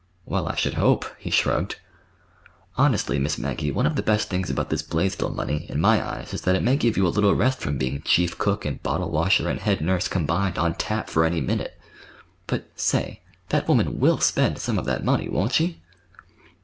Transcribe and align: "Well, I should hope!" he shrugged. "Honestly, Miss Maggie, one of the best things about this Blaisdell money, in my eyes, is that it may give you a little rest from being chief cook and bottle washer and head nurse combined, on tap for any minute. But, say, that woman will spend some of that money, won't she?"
"Well, 0.25 0.47
I 0.47 0.55
should 0.55 0.73
hope!" 0.73 1.05
he 1.19 1.29
shrugged. 1.29 1.75
"Honestly, 2.75 3.19
Miss 3.19 3.37
Maggie, 3.37 3.69
one 3.69 3.85
of 3.85 3.95
the 3.95 4.01
best 4.01 4.29
things 4.31 4.49
about 4.49 4.71
this 4.71 4.81
Blaisdell 4.81 5.29
money, 5.29 5.67
in 5.69 5.79
my 5.79 6.03
eyes, 6.03 6.33
is 6.33 6.41
that 6.41 6.55
it 6.55 6.63
may 6.63 6.75
give 6.75 6.97
you 6.97 7.05
a 7.05 7.09
little 7.09 7.35
rest 7.35 7.59
from 7.59 7.77
being 7.77 8.01
chief 8.01 8.35
cook 8.39 8.65
and 8.65 8.81
bottle 8.81 9.11
washer 9.11 9.47
and 9.47 9.59
head 9.59 9.79
nurse 9.79 10.07
combined, 10.07 10.57
on 10.57 10.73
tap 10.73 11.07
for 11.07 11.23
any 11.23 11.39
minute. 11.39 11.79
But, 12.47 12.71
say, 12.75 13.21
that 13.49 13.67
woman 13.67 13.99
will 13.99 14.17
spend 14.17 14.57
some 14.57 14.79
of 14.79 14.85
that 14.85 15.05
money, 15.05 15.29
won't 15.29 15.53
she?" 15.53 15.81